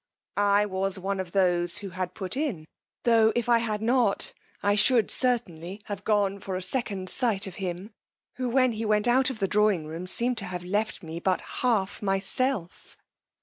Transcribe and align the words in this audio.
I 0.35 0.65
was 0.65 0.97
one 0.97 1.19
of 1.19 1.31
those 1.31 1.77
who 1.77 1.91
had 1.91 2.15
put 2.15 2.35
in, 2.35 2.65
tho' 3.03 3.31
if 3.35 3.47
I 3.47 3.59
had 3.59 3.83
not, 3.83 4.33
I 4.63 4.73
should 4.73 5.11
certainly, 5.11 5.79
have 5.85 6.03
gone 6.03 6.39
for 6.39 6.55
a 6.55 6.63
second 6.63 7.07
sight 7.07 7.45
of 7.45 7.57
him, 7.61 7.91
who 8.37 8.49
when 8.49 8.71
he 8.71 8.83
went 8.83 9.07
out 9.07 9.29
of 9.29 9.37
the 9.37 9.47
drawing 9.47 9.85
room 9.85 10.07
seemed 10.07 10.39
to 10.39 10.45
have 10.45 10.63
left 10.63 11.03
me 11.03 11.19
but 11.19 11.41
half 11.61 12.01
myself. 12.01 12.97